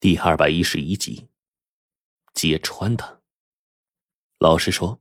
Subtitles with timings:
[0.00, 1.26] 第二百一十一集，
[2.32, 3.18] 揭穿他。
[4.38, 5.00] 老实说，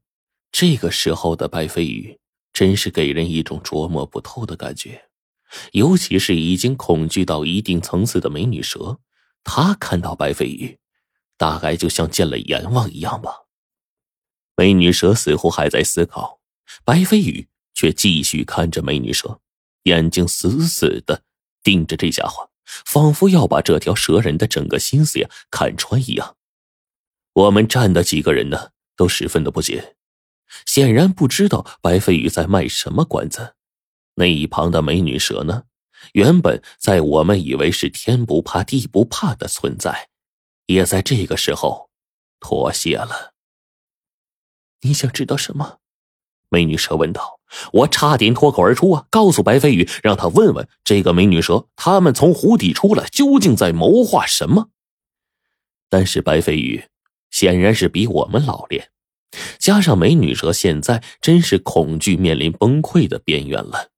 [0.51, 2.19] 这个时候的白飞宇
[2.51, 5.09] 真是给人一种捉摸不透的感觉，
[5.73, 8.99] 尤其是已经恐惧到一定层次的美女蛇，
[9.43, 10.79] 她看到白飞宇，
[11.37, 13.45] 大概就像见了阎王一样吧。
[14.55, 16.41] 美女蛇似乎还在思考，
[16.83, 19.39] 白飞宇却继续看着美女蛇，
[19.83, 21.21] 眼睛死死的
[21.61, 22.49] 盯着这家伙。
[22.85, 26.35] 仿佛要把这条蛇人的整个心思呀看穿一样。
[27.33, 29.95] 我们站的几个人呢，都十分的不解，
[30.65, 33.55] 显然不知道白飞宇在卖什么关子。
[34.15, 35.63] 那一旁的美女蛇呢，
[36.13, 40.09] 原本在我们以为是天不怕地不怕的存在，
[40.65, 41.91] 也在这个时候
[42.39, 43.33] 妥协了。
[44.81, 45.79] 你想知道什么？
[46.49, 47.39] 美女蛇问道
[47.73, 54.69] ：“我差点脱口而出啊，告诉白飞宇，让他问问这个美女蛇，他们从湖底出来究竟在谋划什么。”
[55.89, 56.85] 但是白飞宇
[57.29, 58.89] 显然是比我们老练，
[59.57, 63.89] 加上美女蛇现在真是恐惧面临崩溃的边缘了。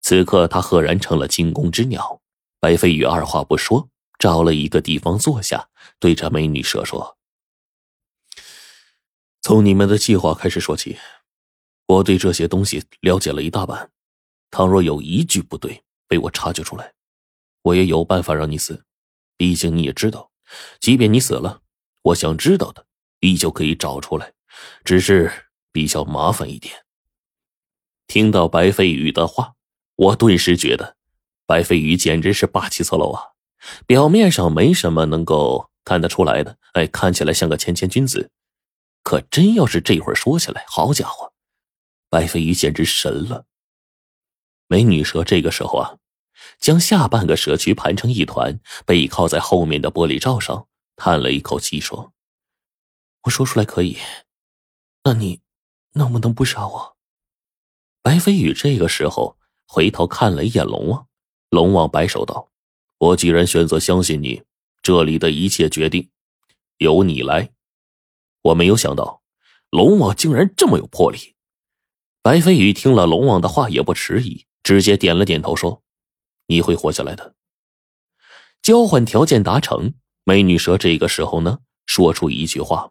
[0.00, 2.20] 此刻他赫然成了惊弓之鸟。
[2.58, 7.16] 白飞宇二话不说，找了一个地方坐下，对着美女蛇说
[9.42, 10.96] ：“从你们的计划开始说起。”
[11.86, 13.90] 我对这些东西了解了一大半，
[14.50, 16.92] 倘若有一句不对被我察觉出来，
[17.62, 18.84] 我也有办法让你死。
[19.36, 20.30] 毕竟你也知道，
[20.80, 21.60] 即便你死了，
[22.02, 22.86] 我想知道的
[23.20, 24.32] 依旧可以找出来，
[24.84, 25.30] 只是
[25.70, 26.74] 比较麻烦一点。
[28.06, 29.54] 听到白飞宇的话，
[29.94, 30.96] 我顿时觉得
[31.44, 33.22] 白飞宇简直是霸气侧漏啊！
[33.86, 38.30] 表面上没什么能够看得出来的，哎，看起来像个谦谦君子，
[39.02, 41.32] 可真要是这会儿说起来，好家伙！
[42.08, 43.46] 白飞鱼简直神了。
[44.68, 45.98] 美女蛇这个时候啊，
[46.58, 52.12] 将下半个蛇躯盘成一团，背靠在后面的玻璃罩上，叹了一口气说
[53.22, 53.96] ：“我说出来可以，
[55.04, 55.40] 那你
[55.92, 56.96] 能不能不杀我？”
[58.02, 59.36] 白飞宇这个时候
[59.68, 61.06] 回头看了一眼龙王，
[61.50, 62.50] 龙王摆手道
[62.98, 64.42] ：“我既然选择相信你，
[64.82, 66.10] 这里的一切决定
[66.78, 67.52] 由你来。”
[68.42, 69.22] 我没有想到，
[69.70, 71.35] 龙王竟然这么有魄力。
[72.26, 75.84] 白飞宇听了龙王的话，也不迟疑，直接点了点头，说
[76.50, 77.36] ：“你会活下来的。”
[78.60, 79.94] 交换条件达成，
[80.24, 82.90] 美女蛇这个时候呢，说出一句话：“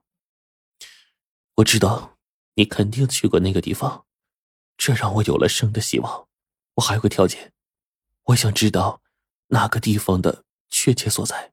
[1.55, 2.17] 我知道
[2.53, 4.05] 你肯定去过那个地方，
[4.77, 6.29] 这让我有了生的希望。
[6.75, 7.51] 我还有个条件，
[8.27, 9.01] 我想知道
[9.47, 11.51] 那个地方的确切所在。”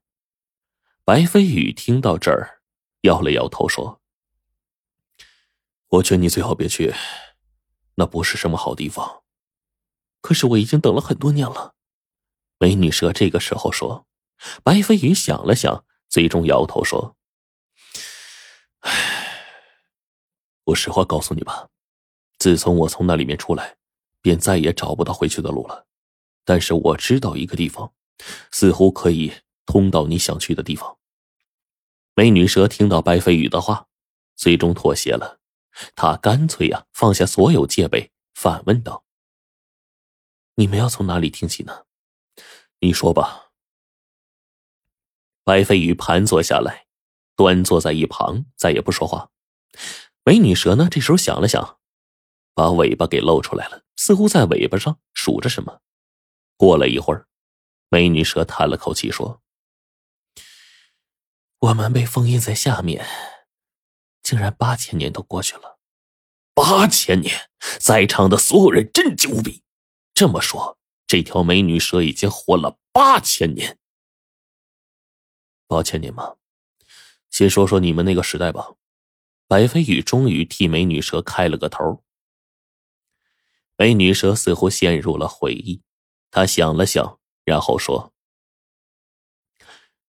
[1.03, 2.61] 白飞宇听到这儿，
[3.01, 3.99] 摇了摇头，说
[5.99, 6.93] ：“我劝你最好别去。”
[7.95, 9.23] 那不是什么好地方，
[10.21, 11.75] 可是我已经等了很多年了。
[12.57, 14.07] 美女蛇这个时候说
[14.63, 17.15] ：“白飞宇想了想，最终摇头说
[18.81, 19.37] ：‘唉，
[20.63, 21.69] 我实话告诉你吧，
[22.39, 23.77] 自从我从那里面出来，
[24.21, 25.85] 便再也找不到回去的路了。
[26.45, 27.93] 但是我知道一个地方，
[28.51, 29.33] 似乎可以
[29.65, 30.97] 通到你想去的地方。’
[32.15, 33.87] 美女蛇听到白飞宇的话，
[34.35, 35.41] 最终妥协了。”
[35.95, 39.05] 他干脆呀放下所有戒备，反问道
[40.55, 41.85] ：“你们要从哪里听起呢？
[42.79, 43.51] 你说吧。”
[45.43, 46.87] 白飞鱼盘坐下来，
[47.35, 49.31] 端坐在一旁，再也不说话。
[50.23, 51.79] 美女蛇呢，这时候想了想，
[52.53, 55.81] 把尾巴给露出来了，似乎在尾巴上数着什么。
[56.55, 57.27] 过了一会儿，
[57.89, 59.41] 美女蛇叹了口气说
[61.59, 63.05] ：“我们被封印在下面。”
[64.23, 65.77] 竟然八千年都过去了，
[66.55, 69.61] 八千年，在场的所有人震惊无比。
[70.13, 73.77] 这么说，这条美女蛇已经活了八千年。
[75.67, 76.37] 八千年吗？
[77.29, 78.75] 先说说你们那个时代吧。
[79.45, 82.03] 白飞宇终于替美女蛇开了个头。
[83.75, 85.83] 美女蛇似乎陷入了回忆，
[86.31, 88.13] 她想了想，然后说：“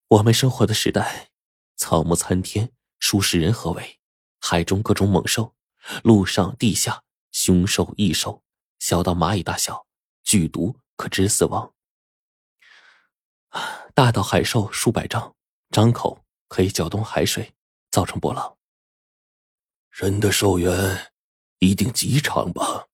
[0.09, 1.31] 我们生活的时代，
[1.77, 3.99] 草木参天，数十人合围。”
[4.47, 5.55] 海中各种猛兽，
[6.03, 7.03] 陆上地下
[7.33, 8.43] 凶兽异兽，
[8.79, 9.87] 小到蚂蚁大小，
[10.23, 11.73] 剧毒可致死亡；
[13.95, 15.35] 大到海兽数百丈，
[15.71, 17.55] 张口可以搅动海水，
[17.91, 18.59] 造成波浪。
[19.89, 21.15] 人的寿元
[21.61, 22.89] 一定极长吧？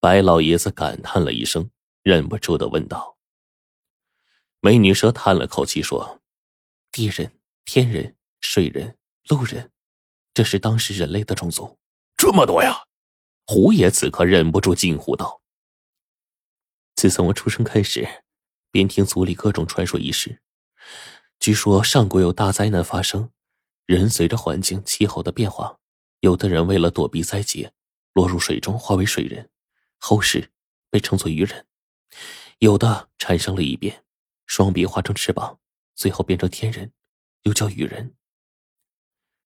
[0.00, 1.70] 白老爷子感叹了一声，
[2.02, 3.18] 忍不住的问道。
[4.60, 6.22] 美女蛇叹了口气说
[6.90, 8.96] ：“地人、天人、水人、
[9.28, 9.70] 路人。”
[10.40, 11.76] 这是当时人类的种族，
[12.16, 12.84] 这么多呀！
[13.46, 15.42] 胡爷此刻忍不住惊呼道
[16.96, 18.08] ：“自从我出生开始，
[18.70, 20.40] 便听族里各种传说轶事。
[21.38, 23.30] 据说上古有大灾难发生，
[23.84, 25.76] 人随着环境气候的变化，
[26.20, 27.74] 有的人为了躲避灾劫，
[28.14, 29.50] 落入水中化为水人，
[29.98, 30.50] 后世
[30.88, 31.66] 被称作鱼人；
[32.60, 34.06] 有的产生了异变，
[34.46, 35.60] 双臂化成翅膀，
[35.94, 36.94] 最后变成天人，
[37.42, 38.14] 又叫鱼人。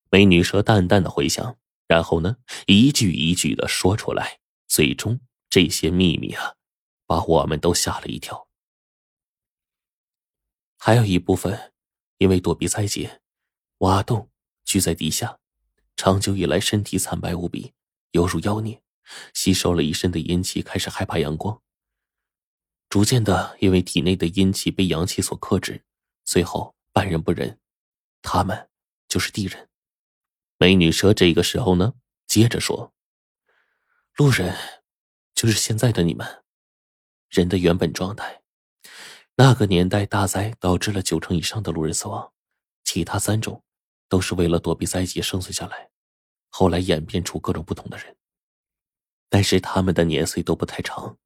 [0.09, 1.57] 美女蛇淡淡的回想，
[1.87, 2.37] 然后呢，
[2.67, 5.19] 一句一句的说出来，最终
[5.49, 6.55] 这些秘密啊，
[7.05, 8.47] 把我们都吓了一跳。
[10.77, 11.71] 还有一部分。
[12.17, 13.21] 因为躲避灾劫，
[13.79, 14.29] 挖洞
[14.63, 15.37] 居在地下，
[15.97, 17.73] 长久以来身体惨白无比，
[18.11, 18.81] 犹如妖孽，
[19.33, 21.61] 吸收了一身的阴气，开始害怕阳光。
[22.87, 25.83] 逐渐的，因为体内的阴气被阳气所克制，
[26.23, 27.59] 最后半人不人，
[28.21, 28.69] 他们
[29.09, 29.67] 就是地人。
[30.57, 31.93] 美女蛇这个时候呢，
[32.27, 32.93] 接着说
[34.15, 34.55] ：“路人，
[35.33, 36.43] 就是现在的你们，
[37.29, 38.41] 人的原本状态。”
[39.37, 42.31] 那个年代大灾导致了九成以上的路人死亡，
[42.85, 43.61] 其他三种
[44.07, 45.89] 都是为了躲避灾劫生存下来，
[46.49, 48.15] 后来演变出各种不同的人。
[49.27, 51.17] 但是他们的年岁都不太长，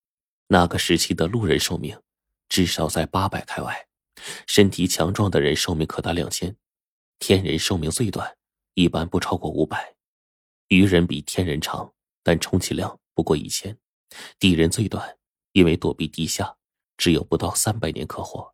[0.47, 2.01] 那个时期的路人寿命
[2.47, 3.87] 至少在八百开外，
[4.47, 6.57] 身体强壮的人寿命可达两千，
[7.19, 8.38] 天人寿命最短，
[8.79, 9.93] 一般不超过五百，
[10.69, 11.93] 鱼人比天人长，
[12.23, 13.77] 但充其量不过一千，
[14.39, 15.17] 地人最短，
[15.51, 16.55] 因为躲避地下。
[16.95, 18.53] 只有不到三百年可活。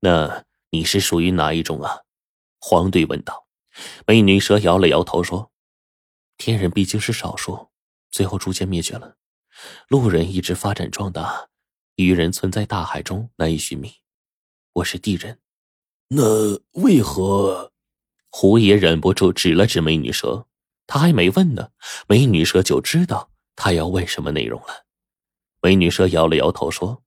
[0.00, 2.02] 那你是属于哪一种啊？
[2.58, 3.46] 黄队问道。
[4.06, 5.50] 美女蛇摇了摇头说
[6.36, 7.70] ：“天人毕竟是少数，
[8.10, 9.16] 最后逐渐灭绝了。
[9.88, 11.48] 路人一直发展壮大，
[11.96, 13.90] 鱼人存在大海中难以寻觅。
[14.74, 15.40] 我是地人。
[16.08, 17.72] 那为何？”
[18.40, 20.46] 胡爷忍不住指了指美女蛇，
[20.86, 21.72] 他还没问呢，
[22.06, 24.86] 美女蛇就知道他要问什么内容了。
[25.60, 27.02] 美女蛇摇了摇头说：“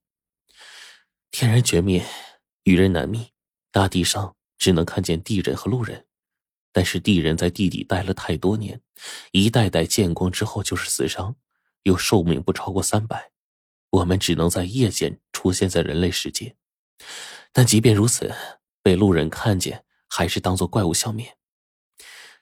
[1.32, 2.06] 天人绝灭，
[2.64, 3.30] 与人难觅，
[3.72, 6.06] 大地上只能看见地人和路人。
[6.74, 8.82] 但是地人在地底待了太多年，
[9.32, 11.38] 一代代见光之后就是死伤，
[11.84, 13.32] 又寿命不超过三百。
[13.92, 16.58] 我们只能在夜间出现在人类世界。
[17.54, 18.36] 但即便如此，
[18.84, 21.36] 被路人看见，还是当做怪物消灭。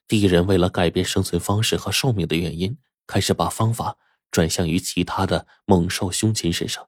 [0.08, 2.78] 地人为了改变生存方式和寿命的原因，
[3.08, 3.98] 开始把方法。”
[4.32, 6.88] 转向于其他的猛兽凶禽身上，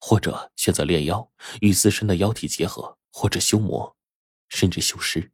[0.00, 1.30] 或者选择炼妖，
[1.60, 3.94] 与自身的妖体结合，或者修魔，
[4.48, 5.30] 甚至修尸。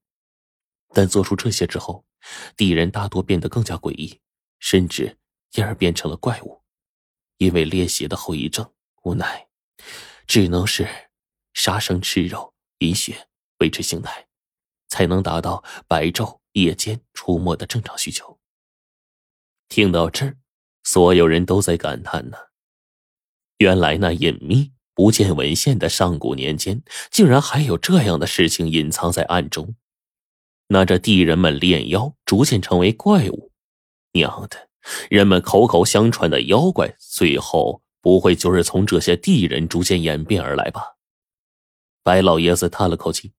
[0.93, 2.05] 但做出这些之后，
[2.57, 4.21] 敌人大多变得更加诡异，
[4.59, 5.19] 甚至
[5.53, 6.65] 因而变成了怪物。
[7.37, 8.69] 因为猎血的后遗症，
[9.05, 9.47] 无奈
[10.27, 10.89] 只能是
[11.55, 13.29] 杀生吃肉、饮血
[13.61, 14.27] 维持形态，
[14.89, 18.39] 才能达到白昼夜间出没的正常需求。
[19.69, 20.37] 听到这儿。
[20.89, 22.37] 所有人都在感叹呢。
[23.59, 26.81] 原来那隐秘不见文献的上古年间，
[27.11, 29.75] 竟然还有这样的事情隐藏在暗中。
[30.69, 33.51] 那这地人们炼妖，逐渐成为怪物，
[34.13, 34.69] 娘的，
[35.11, 40.99] 人们口口相传的妖怪，最后不会就是从这些地人逐渐演变而来吧？
[42.05, 43.33] 白老爷子叹了口气，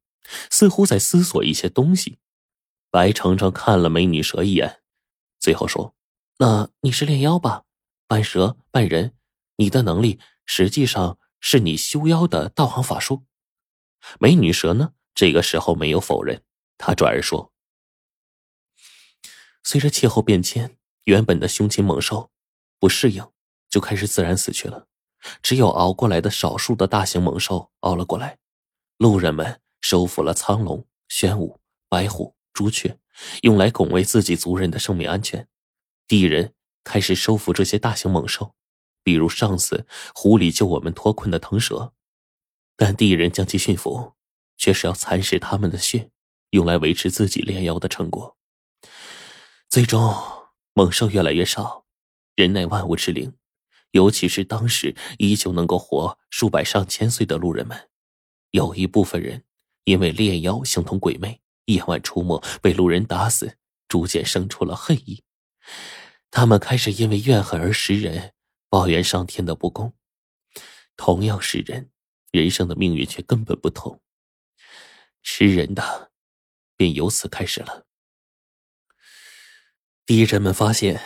[0.49, 2.19] 似乎在思索一些东西。
[2.89, 4.81] 白程程看了美女蛇一眼，
[5.39, 5.95] 最后说。
[6.39, 7.63] 那你是炼妖吧，
[8.07, 9.15] 半蛇半人，
[9.55, 13.25] 你的能力实际上是你修妖的道行法术。
[14.19, 14.93] 美女蛇呢？
[15.15, 16.43] 这个时候没有否认，
[16.77, 17.51] 她转而说
[19.63, 22.29] ：“随着气候变迁，原本的凶禽猛兽
[22.77, 23.27] 不适应，
[23.67, 24.87] 就开始自然死去了。
[25.41, 28.37] 只有熬过来的少数的大型猛兽熬了过来。
[28.97, 32.99] 路人们收服了苍龙、玄武、白虎、朱雀，
[33.41, 35.47] 用来拱卫自己族人的生命安全。”
[36.07, 36.53] 地人
[36.83, 38.55] 开始收服这些大型猛兽，
[39.03, 41.93] 比如上次狐狸救我们脱困的腾蛇，
[42.75, 44.13] 但地人将其驯服，
[44.57, 46.09] 却是要蚕食他们的血，
[46.51, 48.37] 用来维持自己炼妖的成果。
[49.69, 50.15] 最终，
[50.73, 51.85] 猛兽越来越少，
[52.35, 53.33] 人乃万物之灵，
[53.91, 57.89] 尤其是当时依旧能够活数百上千岁的路人们，
[58.51, 59.43] 有一部分人
[59.87, 65.23] 因为炼妖形同鬼魅，夜晚出没被路人打死，逐渐生出了恨意。
[66.29, 68.33] 他们开始因为怨恨而食人，
[68.69, 69.93] 抱怨上天的不公。
[70.97, 71.89] 同样是人，
[72.31, 74.01] 人生的命运却根本不同。
[75.23, 76.11] 吃人的，
[76.75, 77.85] 便由此开始了。
[80.05, 81.01] 敌人们发现，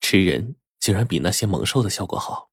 [0.00, 2.48] 吃人竟然比那些猛兽的效果好，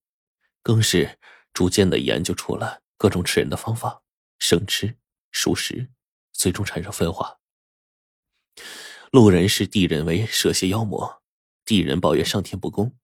[0.61, 1.17] 更是
[1.53, 4.01] 逐渐的研究出了各种吃人的方法，
[4.37, 4.97] 生吃、
[5.31, 5.89] 熟食，
[6.33, 7.39] 最终产生分化。
[9.11, 11.21] 路人视地人为蛇蝎妖魔。
[11.63, 12.97] 地人抱怨上天不公，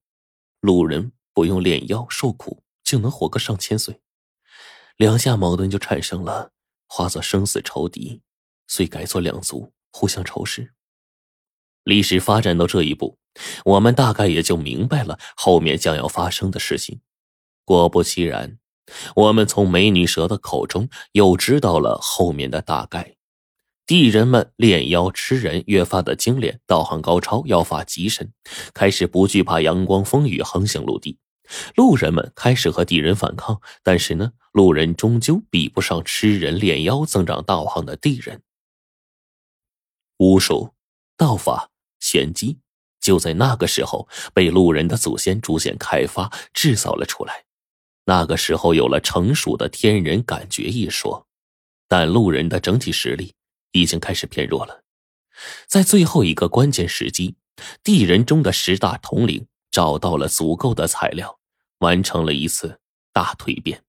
[0.60, 4.02] 路人不用炼妖受苦就能活个上千岁，
[4.96, 6.52] 两下矛盾就产生了。
[6.86, 8.22] 化作生死仇敌，
[8.66, 10.74] 遂改作两族，互相仇视。
[11.84, 13.18] 历史发展到这一步，
[13.64, 17.00] 我们大概也就明白了后面将要发生的事情。
[17.64, 18.58] 果不其然，
[19.14, 23.16] 我们从美女蛇的口中又知道了后面的大概。
[23.86, 28.32] 地人们炼妖吃人越发的精炼，道行高超，妖法极深，
[28.74, 31.18] 开始不惧怕阳光风雨，横行陆地。
[31.74, 38.42] 路人们开始和地人反抗，但是呢，路人终究比不上吃人炼妖增长道行的地人。
[40.18, 40.74] 巫术、
[41.16, 42.58] 道法、玄机，
[43.00, 47.44] 就在那个时候被路人的祖先逐渐开发制造了出来。
[48.08, 51.26] 那个时候有了成熟的天人感觉一说，
[51.86, 53.34] 但路人的整体实力。
[53.72, 54.82] 已经开始偏弱了，
[55.66, 57.36] 在最后一个关键时机，
[57.84, 61.38] 地人中的十大统领找到了足够的材料，
[61.80, 62.80] 完成了一次
[63.12, 63.84] 大蜕变，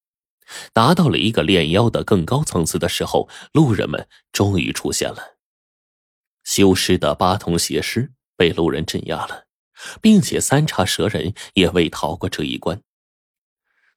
[0.74, 5.38] 达到了一个炼妖的更高层次的时候，路人们终于出现了。
[6.44, 9.46] 修尸的八通邪师被路人镇压了，
[10.02, 12.82] 并且三叉蛇人也未逃过这一关。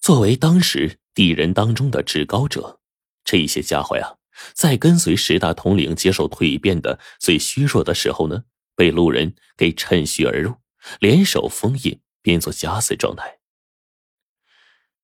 [0.03, 2.81] 作为当时地人当中的至高者，
[3.25, 4.17] 这些家伙呀。
[4.53, 8.43] 在跟随十大统领接受蜕变的最虚弱的时候呢，
[8.75, 10.57] 被路人给趁虚而入，
[10.99, 13.39] 联手封印，变作假死状态。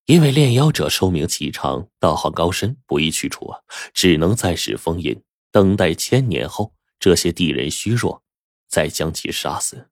[0.07, 3.61] 因为炼妖者寿命极长，道行高深，不易去除啊，
[3.95, 8.25] 只能暂时封印，等待千年后这些地人虚弱，
[8.67, 9.91] 再将其杀死。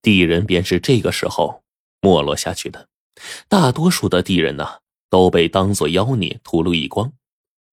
[0.00, 1.62] 地人便是这个时候
[2.00, 2.88] 没落下去的，
[3.48, 7.12] 大多数的地人呢，都被当作妖孽屠戮一光。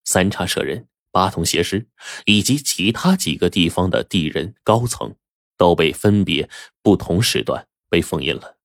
[0.03, 1.87] 三叉蛇人、八通邪师
[2.25, 5.15] 以及其他几个地方的地人高层，
[5.57, 6.49] 都被分别
[6.81, 8.57] 不同时段被封印了。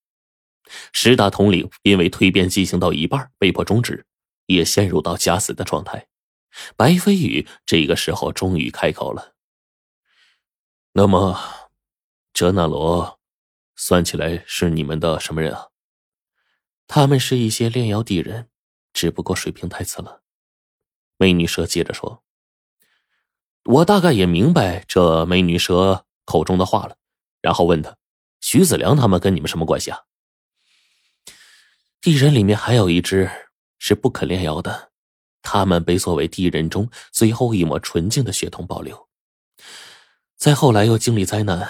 [0.91, 4.05] 十大统领因为蜕变进行到一半被迫终止，
[4.47, 6.07] 也陷入到假死的状态。
[6.75, 9.35] 白飞羽这个时候终于开口了
[10.93, 11.37] ：“那么，
[12.33, 13.19] 哲那罗，
[13.75, 15.67] 算起来是你们的什么人啊？”
[16.87, 18.49] 他们是一些炼妖地人，
[18.93, 20.21] 只不过水平太次了。
[21.17, 22.23] 美女蛇接着说
[23.65, 26.97] ：“我大概也明白这美女蛇口中的话了。”
[27.41, 27.97] 然后问他
[28.41, 30.01] ：“徐子良他们跟你们什么关系啊？”
[32.01, 33.29] 地人里面还有一只
[33.79, 34.91] 是不肯炼妖的，
[35.41, 39.09] 他们被作为地人中最后一抹纯净的血统保留。
[40.35, 41.69] 再后来又经历灾难，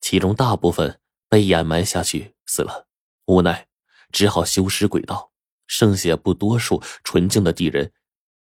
[0.00, 2.86] 其中大部分被掩埋下去死了，
[3.26, 3.66] 无奈
[4.12, 5.32] 只好修尸鬼道，
[5.66, 7.90] 剩下不多数纯净的地人。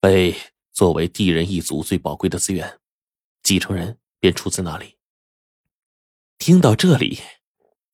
[0.01, 0.37] 被
[0.73, 2.81] 作为地人一族最宝贵的资源，
[3.45, 4.97] 继承人便出自那里。
[6.39, 7.21] 听到这里，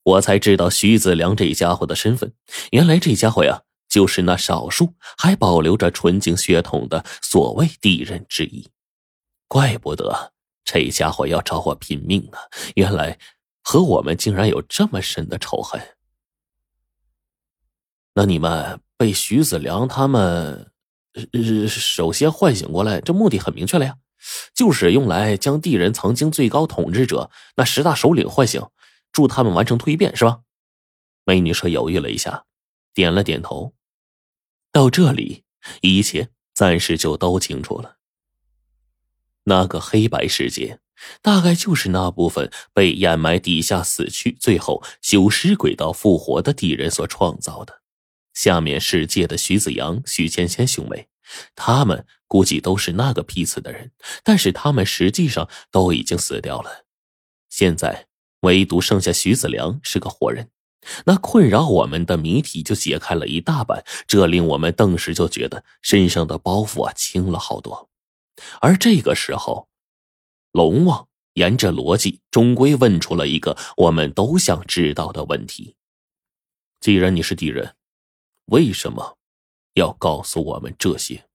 [0.03, 2.33] 我才知道徐子良这家伙的身份。
[2.71, 8.67] 原来这家伙呀，就是那少数还保留着纯净血统的所谓地人之一。
[9.47, 10.33] 怪不得
[10.65, 12.39] 这家伙要找我拼命呢！
[12.75, 13.19] 原来
[13.63, 15.98] 和我们竟然有这么深的仇恨。
[18.15, 20.71] 那你们被徐子良他们？
[21.33, 23.97] 呃，首先唤醒过来，这目的很明确了呀，
[24.55, 28.63] 就是用来将地人曾经最高统治者那十大首领唤醒，
[29.11, 30.41] 助他们完成蜕变，是吧？
[31.25, 32.45] 美女蛇犹豫了一下，
[32.95, 33.75] 点了点头。
[34.71, 35.43] 到这里，
[35.81, 37.97] 一切暂时就都清楚了。
[39.45, 40.79] 那个黑白世界，
[41.21, 47.78] 大概就是那部分被掩埋地下死去，最后修尸轨道复活的地人所创造的。
[48.39, 51.09] 下面世界的徐子阳、徐芊芊兄妹，
[51.57, 53.91] 他们估计都是那个批次的人，
[54.23, 56.87] 但是他们实际上都已经死掉了。
[57.49, 58.07] 现在
[58.43, 60.51] 唯独剩下徐子良是个活人，
[61.07, 67.91] 那困扰我们的谜题就解开了一大半，这令我们顿时就觉得身上的包袱啊轻了好多。
[68.61, 69.69] 而这个时候，
[70.53, 75.75] 龙王沿着逻辑，终归问出了一个我们都想知道的问题：
[76.81, 77.75] 既然你是敌人。
[78.49, 79.19] 为什么
[79.75, 81.28] 要告诉我们这些？